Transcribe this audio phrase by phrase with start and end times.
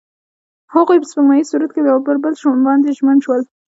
[0.73, 3.41] هغوی په سپوږمیز سرود کې پر بل باندې ژمن شول.